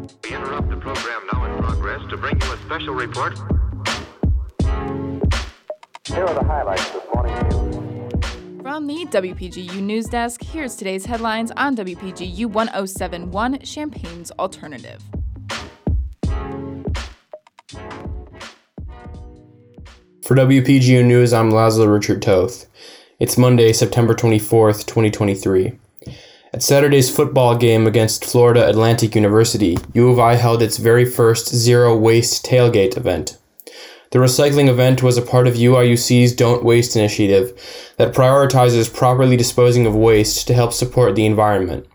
[0.00, 3.38] We interrupt the program now in progress to bring you a special report.
[6.06, 8.62] Here are the highlights this morning's news.
[8.62, 15.02] From the WPGU News Desk, here's today's headlines on WPGU 1071 Champaign's Alternative.
[20.22, 22.66] For WPGU News, I'm Laszlo Richard Toth.
[23.18, 25.78] It's Monday, September 24th, 2023.
[26.52, 31.54] At Saturday's football game against Florida Atlantic University, U of I held its very first
[31.54, 33.38] zero waste tailgate event.
[34.10, 37.52] The recycling event was a part of UIUC's Don't Waste initiative
[37.98, 41.86] that prioritizes properly disposing of waste to help support the environment.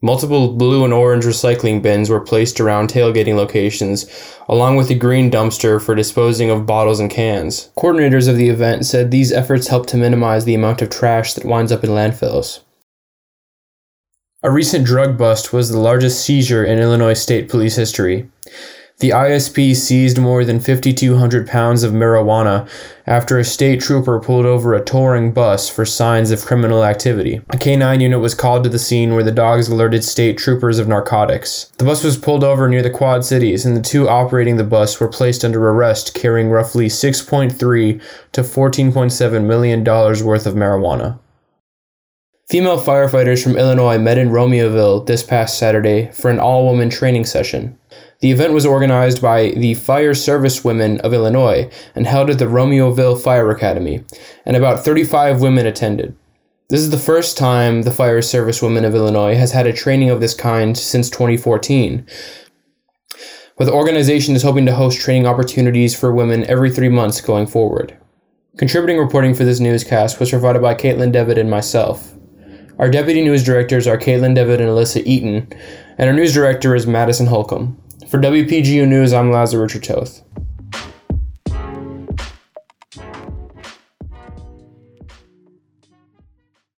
[0.00, 4.06] Multiple blue and orange recycling bins were placed around tailgating locations,
[4.48, 7.70] along with a green dumpster for disposing of bottles and cans.
[7.76, 11.44] Coordinators of the event said these efforts help to minimize the amount of trash that
[11.44, 12.58] winds up in landfills.
[14.44, 18.28] A recent drug bust was the largest seizure in Illinois State Police history.
[18.98, 22.68] The ISP seized more than 5,200 pounds of marijuana
[23.06, 27.36] after a state trooper pulled over a touring bus for signs of criminal activity.
[27.50, 30.88] A K9 unit was called to the scene where the dogs alerted state troopers of
[30.88, 31.70] narcotics.
[31.78, 34.98] The bus was pulled over near the Quad Cities, and the two operating the bus
[34.98, 38.02] were placed under arrest carrying roughly 6.3
[38.32, 41.20] to 14.7 million dollars worth of marijuana.
[42.52, 47.24] Female firefighters from Illinois met in Romeoville this past Saturday for an all woman training
[47.24, 47.78] session.
[48.20, 52.44] The event was organized by the Fire Service Women of Illinois and held at the
[52.44, 54.04] Romeoville Fire Academy,
[54.44, 56.14] and about 35 women attended.
[56.68, 60.10] This is the first time the Fire Service Women of Illinois has had a training
[60.10, 62.06] of this kind since 2014.
[63.56, 67.46] But the organization is hoping to host training opportunities for women every three months going
[67.46, 67.96] forward.
[68.58, 72.12] Contributing reporting for this newscast was provided by Kaitlyn Devitt and myself.
[72.82, 75.46] Our deputy news directors are Kaitlyn Devitt and Alyssa Eaton,
[75.98, 77.80] and our news director is Madison Holcomb.
[78.08, 80.20] For WPGU News, I'm Laszlo Richard Toth.